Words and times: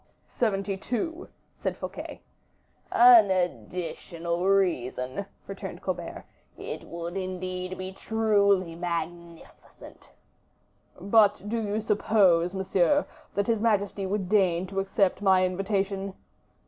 "Seventy 0.27 0.77
two," 0.77 1.29
said 1.61 1.77
Fouquet. 1.77 2.21
"An 2.91 3.29
additional 3.29 4.43
reason," 4.49 5.27
returned 5.45 5.83
Colbert; 5.83 6.23
"it 6.57 6.85
would, 6.85 7.15
indeed, 7.15 7.77
be 7.77 7.91
truly 7.91 8.73
magnificent." 8.73 10.09
"But 10.99 11.47
do 11.47 11.61
you 11.61 11.81
suppose, 11.81 12.51
monsieur, 12.55 13.05
that 13.35 13.45
his 13.45 13.61
majesty 13.61 14.07
would 14.07 14.27
deign 14.27 14.65
to 14.65 14.79
accept 14.79 15.21
my 15.21 15.45
invitation?" 15.45 16.15